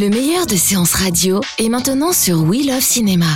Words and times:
Le 0.00 0.10
meilleur 0.10 0.46
de 0.46 0.54
séances 0.54 0.94
radio 0.94 1.40
est 1.58 1.68
maintenant 1.68 2.12
sur 2.12 2.44
We 2.44 2.64
Love 2.64 2.80
Cinéma. 2.80 3.26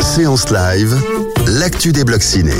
Séance 0.00 0.50
live, 0.50 1.00
l'actu 1.46 1.92
des 1.92 2.02
blocs 2.02 2.24
ciné. 2.24 2.56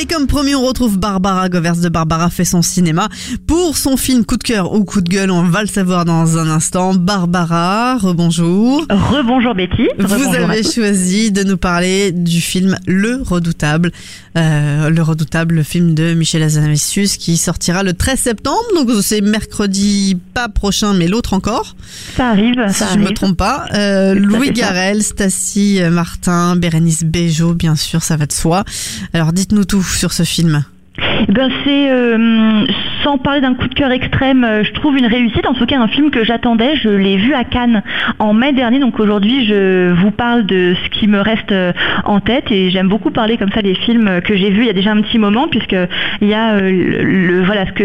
Et 0.00 0.06
comme 0.06 0.26
promis, 0.26 0.54
on 0.54 0.64
retrouve 0.66 0.98
Barbara 0.98 1.50
Govers 1.50 1.76
de 1.76 1.90
Barbara 1.90 2.30
fait 2.30 2.46
son 2.46 2.62
cinéma 2.62 3.08
pour 3.46 3.76
son 3.76 3.98
film 3.98 4.24
coup 4.24 4.38
de 4.38 4.42
cœur 4.42 4.72
ou 4.72 4.84
coup 4.84 5.02
de 5.02 5.10
gueule. 5.10 5.30
On 5.30 5.42
va 5.42 5.60
le 5.60 5.66
savoir 5.68 6.06
dans 6.06 6.38
un 6.38 6.48
instant. 6.48 6.94
Barbara, 6.94 7.98
rebonjour. 7.98 8.86
Rebonjour 8.88 9.54
Betty. 9.54 9.88
Vous 9.98 10.34
avez 10.34 10.62
choisi 10.62 11.32
de 11.32 11.42
nous 11.42 11.58
parler 11.58 12.12
du 12.12 12.40
film 12.40 12.78
Le 12.86 13.20
Redoutable. 13.22 13.92
Euh, 14.38 14.88
le 14.88 15.02
Redoutable, 15.02 15.56
le 15.56 15.62
film 15.64 15.94
de 15.94 16.14
Michel 16.14 16.42
Hazanavicius 16.44 17.18
qui 17.18 17.36
sortira 17.36 17.82
le 17.82 17.92
13 17.92 18.18
septembre. 18.18 18.56
Donc 18.76 18.88
c'est 19.02 19.20
mercredi, 19.20 20.16
pas 20.32 20.48
prochain, 20.48 20.94
mais 20.94 21.08
l'autre 21.08 21.34
encore. 21.34 21.76
Ça 22.16 22.28
arrive, 22.28 22.56
Si 22.68 22.74
ça 22.78 22.86
je 22.94 22.98
me 22.98 23.04
arrive. 23.04 23.16
trompe 23.16 23.36
pas. 23.36 23.66
Euh, 23.74 24.14
Louis. 24.14 24.52
Garel, 24.52 25.02
Stacy 25.02 25.80
Martin, 25.90 26.56
Bérénice 26.56 27.04
Bejo, 27.04 27.52
bien 27.52 27.76
sûr, 27.76 28.02
ça 28.02 28.16
va 28.16 28.24
de 28.26 28.32
soi. 28.32 28.64
Alors 29.12 29.32
dites-nous 29.34 29.64
tout 29.66 29.82
sur 29.96 30.12
ce 30.12 30.22
film? 30.22 30.64
Eh 30.98 31.32
Ben 31.32 31.50
c'est 31.64 31.90
euh, 31.90 32.66
sans 33.02 33.18
parler 33.18 33.40
d'un 33.40 33.54
coup 33.54 33.68
de 33.68 33.74
cœur 33.74 33.90
extrême, 33.90 34.44
euh, 34.44 34.64
je 34.64 34.72
trouve 34.72 34.96
une 34.96 35.06
réussite. 35.06 35.46
En 35.46 35.54
tout 35.54 35.66
cas, 35.66 35.78
un 35.78 35.88
film 35.88 36.10
que 36.10 36.24
j'attendais. 36.24 36.76
Je 36.76 36.88
l'ai 36.88 37.16
vu 37.16 37.34
à 37.34 37.44
Cannes 37.44 37.82
en 38.18 38.32
mai 38.32 38.52
dernier. 38.52 38.78
Donc 38.78 38.98
aujourd'hui, 39.00 39.46
je 39.46 39.92
vous 39.92 40.10
parle 40.10 40.46
de 40.46 40.74
ce 40.84 40.88
qui 40.90 41.06
me 41.06 41.20
reste 41.20 41.52
euh, 41.52 41.72
en 42.04 42.20
tête 42.20 42.50
et 42.50 42.70
j'aime 42.70 42.88
beaucoup 42.88 43.10
parler 43.10 43.36
comme 43.36 43.50
ça 43.52 43.62
des 43.62 43.74
films 43.74 44.20
que 44.22 44.36
j'ai 44.36 44.50
vus 44.50 44.62
il 44.62 44.66
y 44.66 44.70
a 44.70 44.74
déjà 44.74 44.92
un 44.92 45.00
petit 45.00 45.18
moment 45.18 45.48
puisque 45.48 45.76
il 46.20 46.28
y 46.28 46.34
a 46.34 46.54
euh, 46.54 46.70
le, 47.02 47.42
voilà 47.42 47.66
ce 47.66 47.72
que 47.72 47.84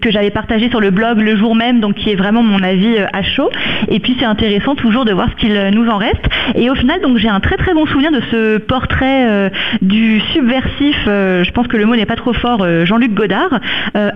que 0.00 0.10
j'avais 0.10 0.30
partagé 0.30 0.68
sur 0.70 0.80
le 0.80 0.90
blog 0.90 1.20
le 1.20 1.36
jour 1.36 1.54
même, 1.54 1.80
donc 1.80 1.94
qui 1.94 2.10
est 2.10 2.14
vraiment 2.14 2.42
mon 2.42 2.62
avis 2.62 2.96
euh, 2.98 3.06
à 3.12 3.22
chaud. 3.22 3.50
Et 3.88 4.00
puis 4.00 4.16
c'est 4.18 4.26
intéressant 4.26 4.74
toujours 4.74 5.04
de 5.04 5.12
voir 5.12 5.28
ce 5.30 5.36
qu'il 5.36 5.56
euh, 5.56 5.70
nous 5.70 5.88
en 5.88 5.96
reste. 5.96 6.24
Et 6.54 6.70
au 6.70 6.74
final, 6.74 7.00
donc 7.00 7.18
j'ai 7.18 7.28
un 7.28 7.40
très 7.40 7.56
très 7.56 7.74
bon 7.74 7.86
souvenir 7.86 8.12
de 8.12 8.20
ce 8.30 8.58
portrait 8.58 9.28
euh, 9.28 9.48
du 9.82 10.20
subversif. 10.32 10.96
euh, 11.06 11.44
je 11.44 11.50
pense 11.52 11.66
que 11.66 11.76
le 11.76 11.86
mot 11.86 11.96
n'est 11.96 12.06
pas 12.06 12.16
trop 12.16 12.32
fort. 12.32 12.62
euh, 12.62 12.84
Jean-Luc 12.84 13.14
Godard, 13.14 13.60
euh, 13.96 14.10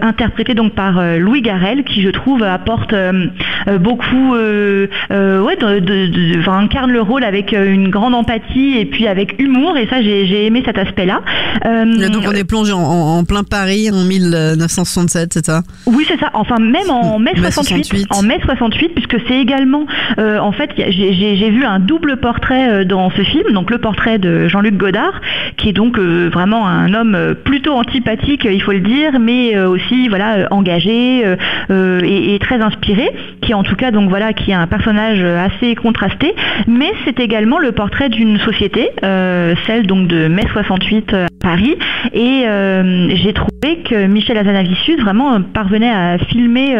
interprété 0.45 0.55
donc 0.55 0.75
par 0.75 0.99
euh, 0.99 1.19
Louis 1.19 1.41
Garrel, 1.43 1.85
qui 1.85 2.03
je 2.03 2.11
trouve 2.11 2.43
apporte 2.43 2.93
euh, 2.93 3.27
euh, 3.69 3.79
beaucoup, 3.79 4.35
euh, 4.35 4.87
ouais, 5.11 5.57
de, 5.57 5.79
de- 5.81 6.07
de- 6.07 6.39
enfin, 6.41 6.59
incarne 6.59 6.91
le 6.91 7.01
rôle 7.01 7.25
avec 7.25 7.53
une 7.53 7.89
grande 7.89 8.15
empathie 8.15 8.77
et 8.79 8.85
puis 8.85 9.07
avec 9.07 9.41
humour. 9.41 9.77
Et 9.77 9.87
ça, 9.89 10.03
j'ai 10.03 10.47
aimé 10.47 10.63
cet 10.65 10.79
aspect-là. 10.79 11.21
Donc 11.65 12.25
on 12.29 12.33
est 12.33 12.45
plongé 12.45 12.73
en, 12.73 12.79
en- 12.81 13.19
en 13.19 13.25
plein 13.25 13.43
Paris 13.43 13.89
en 13.93 14.05
1967, 14.05 15.33
c'est 15.35 15.47
ça? 15.47 15.63
Oui, 15.87 16.05
c'est 16.09 16.19
ça. 16.19 16.31
Enfin, 16.35 16.57
même 16.59 16.91
en 16.91 17.19
mai 17.19 17.33
Mai 17.37 17.51
68, 17.51 17.85
68. 17.85 18.07
en 18.11 18.23
mai 18.23 18.39
68, 18.45 18.89
puisque 18.91 19.17
c'est 19.27 19.39
également, 19.39 19.87
en 20.19 20.53
fait, 20.53 20.71
j'ai 20.77 21.51
vu 21.51 21.65
un 21.65 21.79
double 21.79 22.19
portrait 22.19 22.85
dans 22.85 23.11
ce 23.11 23.23
film, 23.23 23.53
donc 23.53 23.71
le 23.71 23.79
portrait 23.79 24.19
de 24.19 24.49
Jean-Luc 24.49 24.77
Godard, 24.77 25.21
qui 25.57 25.71
est 25.71 25.73
donc 25.73 25.99
vraiment 25.99 26.67
un 26.67 26.93
homme 26.95 27.35
plutôt 27.45 27.73
antipathique, 27.73 28.45
il 28.51 28.63
faut 28.63 28.73
le 28.73 28.81
dire, 28.81 29.19
mais 29.21 29.59
aussi 29.59 30.09
voilà 30.09 30.24
euh, 30.37 30.47
engagé 30.51 31.23
euh, 31.25 31.37
euh, 31.71 32.01
et, 32.05 32.35
et 32.35 32.39
très 32.39 32.61
inspiré, 32.61 33.11
qui 33.41 33.55
en 33.55 33.63
tout 33.63 33.77
cas 33.77 33.91
donc 33.91 34.09
voilà, 34.09 34.33
qui 34.33 34.51
est 34.51 34.55
un 34.55 34.67
personnage 34.67 35.23
assez 35.23 35.75
contrasté. 35.75 36.35
Mais 36.67 36.93
c'est 37.05 37.21
également 37.21 37.59
le 37.59 37.73
portrait 37.73 38.09
d'une 38.09 38.39
société, 38.39 38.91
euh, 39.03 39.55
celle 39.67 39.87
donc 39.87 40.09
de 40.09 40.29
mai 40.29 40.45
68 40.53 41.13
euh, 41.13 41.27
à 41.27 41.29
Paris, 41.41 41.77
et 42.13 42.45
euh, 42.47 43.09
j'ai 43.17 43.33
trouvé 43.33 43.79
que 43.89 44.07
Michel 44.07 44.39
Hazanavicius 44.39 45.01
vraiment 45.01 45.41
parvenait 45.43 45.91
à 45.91 46.19
filmer 46.19 46.75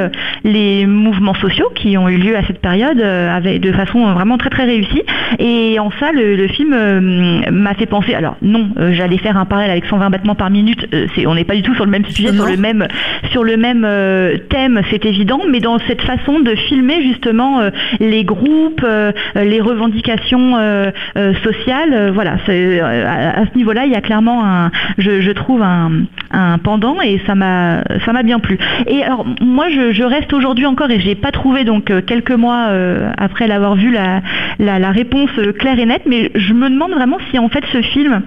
les 0.45 0.87
mouvements 0.87 1.35
sociaux 1.35 1.69
qui 1.75 1.97
ont 1.99 2.09
eu 2.09 2.17
lieu 2.17 2.37
à 2.37 2.43
cette 2.47 2.61
période 2.61 3.01
avec, 3.01 3.61
de 3.61 3.73
façon 3.73 4.13
vraiment 4.13 4.37
très 4.39 4.51
très 4.51 4.65
réussie. 4.65 5.03
Et 5.39 5.79
en 5.79 5.91
ça, 5.99 6.13
le, 6.13 6.37
le 6.37 6.49
film 6.49 6.71
m'a 7.51 7.75
fait 7.75 7.87
penser. 7.87 8.15
Alors 8.15 8.37
non, 8.43 8.69
j'allais 8.93 9.19
faire 9.19 9.37
un 9.37 9.45
parallèle 9.45 9.71
avec 9.71 9.87
120 9.87 10.11
battements 10.11 10.35
par 10.35 10.51
minute. 10.51 10.87
c'est, 11.15 11.27
on 11.27 11.35
n'est 11.35 11.45
pas 11.45 11.55
du 11.55 11.63
tout 11.63 11.75
sur 11.75 11.85
le 11.85 11.91
même 11.91 12.05
sujet, 12.07 12.33
Non. 12.33 12.45
sur 12.45 12.53
le 12.53 12.57
même 12.59 12.87
sur 13.35 13.43
le 13.43 13.57
même 13.57 13.85
euh, 13.85 14.39
thème, 14.49 14.81
c'est 14.91 15.05
évident. 15.05 15.41
Mais 15.51 15.59
dans 15.59 15.81
cette 15.89 16.03
façon 16.03 16.39
de 16.39 16.55
filmer 16.55 17.03
justement 17.03 17.61
euh, 17.61 17.71
les 17.99 18.23
groupes, 18.23 18.85
euh, 18.85 19.11
les 19.35 19.61
revendications 19.61 20.55
sociales, 21.43 22.13
voilà. 22.15 22.35
À, 22.35 23.41
à 23.41 23.47
ce 23.47 23.57
niveau-là, 23.57 23.87
il 23.87 23.93
y 23.93 23.97
a 23.97 24.01
clairement 24.01 24.45
un, 24.45 24.71
je, 24.99 25.33
trouve 25.33 25.63
un, 25.63 26.59
pendant 26.63 27.01
et 27.01 27.21
ça 27.27 27.35
m'a 27.35 27.83
ça 28.05 28.13
m'a 28.13 28.23
bien 28.23 28.39
plu. 28.39 28.57
Et 28.87 29.03
alors 29.03 29.27
moi 29.41 29.67
je, 29.69 30.05
reste 30.05 30.33
aujourd'hui 30.33 30.67
encore 30.67 30.91
et 30.91 31.01
j'ai 31.01 31.17
pas 31.17 31.33
trouvé 31.33 31.65
donc 31.65 31.91
quelques 32.07 32.31
mois 32.31 32.69
après 33.19 33.49
l'avoir 33.49 33.75
vu 33.75 33.91
la, 33.91 34.21
la, 34.59 34.91
réponse 34.91 35.31
claire 35.59 35.79
et 35.79 35.87
nette, 35.87 36.07
mais 36.07 36.31
je 36.35 36.53
me 36.53 36.69
demande 36.71 36.93
vraiment 36.93 37.19
si 37.31 37.39
en 37.39 37.49
fait 37.49 37.65
ce 37.73 37.83
film 37.83 38.23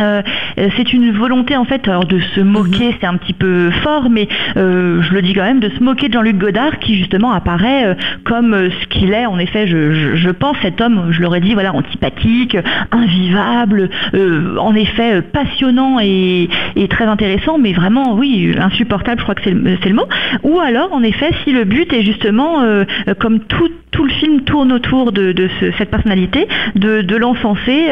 euh, 0.00 0.22
euh, 0.58 0.68
c'est 0.76 0.92
une 0.92 1.10
volonté 1.12 1.56
en 1.56 1.64
fait 1.64 1.86
alors 1.88 2.04
de 2.06 2.18
se 2.18 2.40
moquer, 2.40 2.96
c'est 3.00 3.06
un 3.06 3.16
petit 3.16 3.32
peu 3.32 3.70
fort, 3.82 4.08
mais 4.10 4.28
euh, 4.56 5.02
je 5.02 5.12
le 5.14 5.22
dis 5.22 5.34
quand 5.34 5.42
même, 5.44 5.60
de 5.60 5.68
se 5.70 5.82
moquer 5.82 6.08
de 6.08 6.14
Jean-Luc 6.14 6.36
Godard 6.38 6.78
qui 6.78 6.96
justement 6.96 7.32
apparaît 7.32 7.86
euh, 7.86 7.94
comme 8.24 8.54
euh, 8.54 8.70
ce 8.80 8.86
qu'il 8.88 9.12
est. 9.12 9.26
En 9.26 9.38
effet, 9.38 9.66
je, 9.66 9.92
je, 9.92 10.16
je 10.16 10.30
pense 10.30 10.56
cet 10.62 10.80
homme, 10.80 11.08
je 11.10 11.20
l'aurais 11.22 11.40
dit, 11.40 11.54
voilà, 11.54 11.72
antipathique, 11.74 12.56
invivable, 12.90 13.90
euh, 14.14 14.56
en 14.58 14.74
effet 14.74 15.22
passionnant 15.22 15.98
et, 16.00 16.48
et 16.76 16.88
très 16.88 17.04
intéressant, 17.04 17.58
mais 17.58 17.72
vraiment 17.72 18.14
oui 18.14 18.54
insupportable. 18.58 19.18
Je 19.18 19.22
crois 19.24 19.34
que 19.34 19.42
c'est 19.44 19.50
le, 19.52 19.76
le 19.90 19.94
mot. 19.94 20.06
Ou 20.42 20.58
alors 20.60 20.92
en 20.92 21.02
effet, 21.02 21.30
si 21.44 21.52
le 21.52 21.64
but 21.64 21.92
est 21.92 22.02
justement 22.02 22.62
comme 23.18 23.40
tout 23.40 23.68
tout 23.90 24.02
le 24.04 24.10
film 24.10 24.40
tourne 24.40 24.72
autour 24.72 25.12
de, 25.12 25.30
de 25.30 25.48
ce- 25.60 25.70
cette 25.78 25.88
personnalité, 25.88 26.48
de, 26.74 27.02
de 27.02 27.16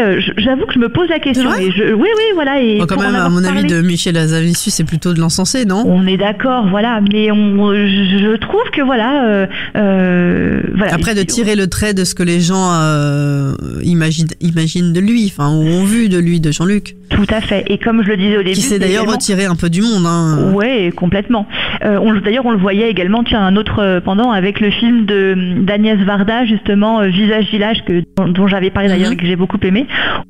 euh, 0.01 0.19
je- 0.21 0.33
J'avoue 0.37 0.67
que 0.67 0.75
je 0.75 0.81
me 0.81 0.89
pose 0.89 1.09
la 1.09 1.21
question. 1.21 1.49
Et 1.61 1.71
je- 1.71 1.91
oui, 1.94 2.08
oui, 2.16 2.25
voilà. 2.34 2.60
Et 2.60 2.78
Bon, 2.78 2.86
Quand 2.86 3.00
même, 3.00 3.14
à 3.14 3.28
mon 3.28 3.44
avis, 3.44 3.64
de 3.64 3.80
Michel 3.80 4.16
Hazanavicius, 4.16 4.75
c'est 4.75 4.84
plutôt 4.84 5.12
de 5.14 5.20
l'encenser, 5.20 5.64
non? 5.64 5.84
On 5.86 6.06
est 6.06 6.16
d'accord, 6.16 6.66
voilà. 6.69 7.00
Mais 7.12 7.30
on, 7.30 7.72
je, 7.72 8.19
je 8.19 8.36
trouve 8.36 8.62
que 8.72 8.82
voilà, 8.82 9.25
euh, 9.26 9.47
euh, 9.76 10.60
voilà. 10.75 10.94
Après, 10.94 11.14
de 11.14 11.22
tirer 11.22 11.56
le 11.56 11.66
trait 11.69 11.94
de 11.94 12.04
ce 12.04 12.14
que 12.14 12.22
les 12.22 12.41
gens 12.41 12.72
euh, 12.72 13.53
imaginent, 13.82 14.28
imaginent 14.41 14.92
de 14.92 15.00
lui, 15.00 15.32
enfin, 15.32 15.50
ou 15.50 15.62
ont 15.62 15.84
vu 15.84 16.08
de 16.08 16.19
lui, 16.19 16.41
de 16.41 16.50
Jean-Luc, 16.50 16.97
Tout 17.15 17.27
à 17.31 17.41
fait. 17.41 17.65
Et 17.69 17.78
comme 17.78 18.03
je 18.03 18.09
le 18.09 18.17
disais 18.17 18.37
au 18.37 18.43
début, 18.43 18.55
qui 18.55 18.61
s'est 18.62 18.78
d'ailleurs 18.78 19.03
également- 19.03 19.12
retiré 19.12 19.45
un 19.45 19.55
peu 19.56 19.69
du 19.71 19.83
monde. 19.83 20.05
Hein. 20.06 20.53
Ouais, 20.55 20.93
complètement. 20.95 21.47
Euh, 21.84 21.99
on 22.00 22.12
D'ailleurs, 22.15 22.47
on 22.47 22.53
le 22.53 22.59
voyait 22.59 22.89
également, 22.91 23.25
tiens, 23.25 23.41
un 23.41 23.56
autre 23.56 23.81
euh, 23.81 24.00
pendant 24.00 24.31
avec 24.31 24.61
le 24.61 24.71
film 24.71 25.06
de 25.06 25.34
d'Agnès 25.62 25.99
Varda, 26.01 26.45
justement, 26.45 27.01
euh, 27.01 27.09
Visage 27.09 27.47
Village, 27.51 27.84
que, 27.84 28.03
dont, 28.17 28.28
dont 28.28 28.47
j'avais 28.47 28.71
parlé 28.71 28.89
d'ailleurs 28.89 29.09
Mhm. 29.09 29.15
et 29.15 29.17
que 29.17 29.27
j'ai 29.27 29.37
beaucoup 29.37 29.59
aimé. 29.62 29.87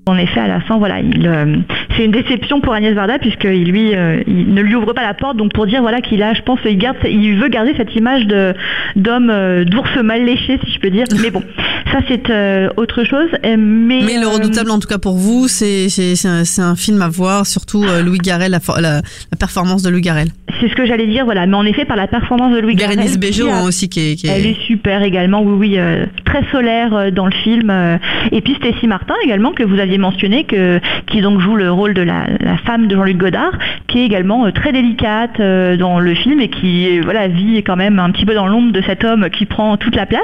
En 0.06 0.16
effet, 0.16 0.40
à 0.40 0.48
la 0.48 0.60
fin, 0.60 0.78
voilà, 0.78 1.00
il, 1.00 1.26
euh, 1.26 1.56
c'est 1.96 2.04
une 2.04 2.10
déception 2.10 2.60
pour 2.60 2.72
Agnès 2.74 2.94
Varda 2.94 3.18
puisqu'il 3.18 3.64
lui, 3.70 3.94
euh, 3.94 4.22
il 4.26 4.52
ne 4.54 4.60
lui 4.62 4.74
ouvre 4.74 4.92
pas 4.92 5.02
la 5.02 5.14
porte. 5.14 5.36
Donc 5.36 5.52
pour 5.52 5.66
dire 5.66 5.80
voilà 5.82 6.00
qu'il 6.00 6.22
a, 6.22 6.34
je 6.34 6.42
pense, 6.42 6.58
il 6.64 6.78
garde, 6.78 6.96
il 7.04 7.36
veut 7.36 7.48
garder 7.48 7.74
cette 7.76 7.94
image 7.96 8.26
de 8.26 8.54
d'homme 8.96 9.30
euh, 9.30 9.64
d'ours 9.64 9.96
mal 10.02 10.24
léché, 10.24 10.58
si 10.64 10.72
je 10.72 10.78
peux 10.80 10.90
dire. 10.90 11.04
Mais 11.22 11.30
bon, 11.30 11.42
ça 11.92 11.98
c'est 12.08 12.30
euh, 12.30 12.68
autre 12.76 13.04
chose. 13.04 13.28
Mais, 13.44 13.56
Mais 13.56 14.18
Le 14.18 14.26
euh, 14.26 14.28
Redoutable, 14.30 14.70
en 14.70 14.78
tout 14.78 14.88
cas 14.88 14.98
pour 14.98 15.16
vous, 15.16 15.48
c'est 15.48 15.88
c'est- 15.88 16.14
c'est 16.16 16.62
un, 16.62 16.76
film 16.76 17.02
à 17.02 17.08
voir, 17.08 17.46
surtout 17.46 17.84
euh, 17.84 18.02
Louis 18.02 18.18
Garrel, 18.18 18.50
la, 18.52 18.60
for- 18.60 18.80
la, 18.80 18.96
la 18.96 19.36
performance 19.38 19.82
de 19.82 19.90
Louis 19.90 20.00
Garrel. 20.00 20.28
c'est 20.60 20.68
ce 20.68 20.74
que 20.74 20.86
j'allais 20.86 21.06
dire, 21.06 21.24
voilà. 21.24 21.46
Mais 21.46 21.56
en 21.56 21.64
effet, 21.64 21.84
par 21.84 21.96
la 21.96 22.06
performance 22.06 22.52
de 22.54 22.60
Louis 22.60 22.74
Bérénice 22.76 23.18
Garrel, 23.18 23.34
qui 23.34 23.42
a- 23.42 23.56
hein, 23.56 23.64
aussi, 23.66 23.88
qui 23.88 24.00
est... 24.12 24.16
Qui 24.16 24.26
est- 24.26 24.30
Elle 24.30 24.46
est 24.46 24.60
super 24.66 25.02
également, 25.02 25.42
oui, 25.42 25.54
oui, 25.58 25.74
euh, 25.78 26.06
très 26.24 26.42
solaire 26.50 26.94
euh, 26.94 27.10
dans 27.10 27.26
le 27.26 27.32
film. 27.32 27.68
euh. 27.70 27.98
et 28.30 28.40
puis 28.40 28.54
Stécie 28.54 28.86
Martin 28.86 29.14
également, 29.24 29.52
que 29.52 29.62
vous 29.62 29.78
aviez 29.78 29.98
mentionné, 29.98 30.44
que, 30.44 30.80
qui 31.06 31.20
donc 31.20 31.40
joue 31.40 31.56
le 31.56 31.70
rôle 31.70 31.81
de 31.90 32.02
la, 32.02 32.26
femme 32.64 32.86
de 32.86 32.94
Jean-Luc 32.94 33.16
Godard, 33.16 33.52
qui 33.88 34.00
est 34.00 34.06
également 34.06 34.46
euh, 34.46 34.52
très 34.52 34.72
délicate 34.72 35.40
euh, 35.40 35.76
dans 35.76 35.98
le 35.98 36.14
film 36.14 36.40
et 36.40 36.48
qui 36.48 37.00
voilà, 37.00 37.28
vit 37.28 37.62
quand 37.62 37.76
même 37.76 37.98
un 37.98 38.10
petit 38.10 38.24
peu 38.24 38.34
dans 38.34 38.46
l'ombre 38.46 38.72
de 38.72 38.80
cet 38.82 39.04
homme 39.04 39.28
qui 39.30 39.46
prend 39.46 39.76
toute 39.76 39.96
la 39.96 40.06
place. 40.06 40.22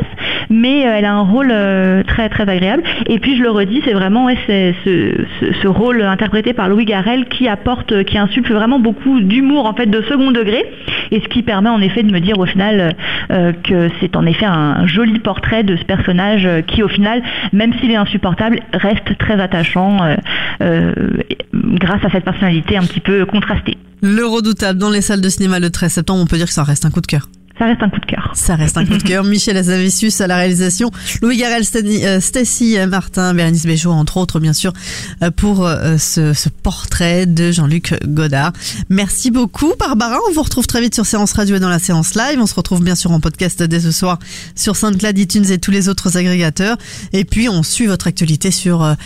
Mais 0.51 0.87
euh, 0.87 0.95
elle 0.97 1.05
a 1.05 1.13
un 1.13 1.23
rôle 1.23 1.53
très 2.07 2.29
très 2.29 2.49
agréable. 2.49 2.83
Et 3.07 3.19
puis 3.19 3.37
je 3.37 3.43
le 3.43 3.51
redis, 3.51 3.83
c'est 3.85 3.93
vraiment 3.93 4.29
ce, 4.47 5.69
rôle 5.69 6.03
interprété 6.03 6.53
par 6.53 6.69
Louis 6.69 6.85
Garrel 6.85 7.27
qui 7.27 7.49
apporte, 7.49 8.05
qui 8.05 8.17
insuffle 8.17 8.53
vraiment 8.53 8.79
beaucoup 8.79 9.21
d'humour 9.21 9.67
en 9.67 9.75
fait 9.75 9.87
de 9.87 10.01
second 10.03 10.31
degré. 10.31 10.65
Et 11.11 11.21
ce 11.21 11.29
qui 11.29 11.43
permet 11.43 11.71
en 11.71 11.81
effet 11.81 12.03
de 12.03 12.13
me 12.13 12.21
dire 12.21 12.39
au 12.39 12.47
final 12.47 12.95
que 13.29 13.89
c'est 14.01 14.17
en 14.17 14.27
effet 14.27 14.47
un 14.47 14.87
joli 14.87 15.19
portrait 15.19 15.63
de 15.63 15.77
ce 15.77 15.85
personnage 15.85 16.49
qui 16.67 16.83
au 16.83 16.89
final, 16.89 17.23
même 17.53 17.73
s'il 17.75 17.91
est 17.91 17.97
insupportable, 17.97 18.61
reste 18.73 19.17
très 19.19 19.41
attachant 19.41 19.99
grâce 21.75 22.05
à 22.05 22.11
cette 22.11 22.25
personnalité 22.25 22.77
un 22.77 22.85
petit 22.85 23.01
peu 23.01 23.25
contrastée. 23.27 23.77
Le 24.01 24.25
Redoutable 24.25 24.79
dans 24.79 24.91
les 24.91 25.01
salles 25.01 25.21
de 25.21 25.29
cinéma 25.29 25.59
le 25.59 25.71
13 25.71 25.93
septembre, 25.93 26.23
on 26.23 26.27
peut 26.27 26.37
dire 26.37 26.47
que 26.47 26.53
ça 26.53 26.63
reste 26.63 26.85
un 26.85 26.91
coup 26.91 27.01
de 27.01 27.07
cœur. 27.07 27.29
Ça 27.59 27.67
reste 27.67 27.83
un 27.83 27.91
coup 27.91 28.01
de 28.01 28.07
cœur. 28.07 28.31
Ça 28.35 28.55
reste 28.57 28.77
un 28.77 28.87
coup 28.87 28.97
de 28.97 29.03
cœur. 29.03 29.25
Michel 29.25 29.57
Azavicius 29.57 30.21
à 30.21 30.27
la 30.27 30.37
réalisation, 30.37 30.91
Louis 31.23 31.37
Garel, 31.37 31.63
euh, 31.75 32.21
Stacy 32.21 32.77
Martin, 32.89 33.35
Bérénice 33.35 33.67
Béchaud, 33.67 33.91
entre 33.91 34.17
autres, 34.19 34.39
bien 34.39 34.53
sûr, 34.53 34.73
euh, 35.23 35.31
pour 35.31 35.67
euh, 35.67 35.99
ce, 35.99 36.33
ce 36.33 36.49
portrait 36.49 37.27
de 37.27 37.51
Jean-Luc 37.51 37.95
Godard. 38.07 38.53
Merci 38.89 39.31
beaucoup, 39.31 39.73
Barbara. 39.79 40.19
On 40.29 40.33
vous 40.33 40.43
retrouve 40.43 40.67
très 40.67 40.81
vite 40.81 40.95
sur 40.95 41.05
Séance 41.05 41.33
Radio 41.33 41.57
et 41.57 41.61
dans 41.61 41.69
la 41.69 41.79
séance 41.79 42.15
live. 42.15 42.39
On 42.41 42.47
se 42.47 42.55
retrouve 42.55 42.83
bien 42.83 42.95
sûr 42.95 43.11
en 43.11 43.21
podcast 43.21 43.63
dès 43.63 43.81
ce 43.81 43.91
soir 43.91 44.19
sur 44.55 44.77
SoundCloud, 44.77 45.19
iTunes 45.19 45.51
et 45.51 45.59
tous 45.59 45.71
les 45.71 45.89
autres 45.89 46.17
agrégateurs. 46.17 46.77
Et 47.13 47.25
puis, 47.25 47.49
on 47.49 47.63
suit 47.63 47.87
votre 47.87 48.07
actualité 48.07 48.51
sur 48.51 48.97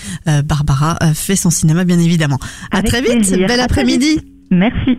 Barbara 0.44 0.98
fait 1.14 1.36
son 1.36 1.50
cinéma, 1.50 1.84
bien 1.84 1.98
évidemment. 1.98 2.38
À 2.70 2.78
Avec 2.78 2.90
très 2.90 3.00
vite. 3.00 3.28
plaisir. 3.28 3.48
Bel 3.48 3.60
après-midi. 3.60 4.20
Merci. 4.50 4.98